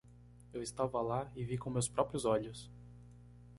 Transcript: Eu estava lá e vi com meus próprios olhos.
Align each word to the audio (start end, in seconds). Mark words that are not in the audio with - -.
Eu 0.51 0.63
estava 0.63 0.99
lá 0.99 1.31
e 1.35 1.43
vi 1.45 1.59
com 1.59 1.69
meus 1.69 1.87
próprios 1.87 2.25
olhos. 2.25 2.71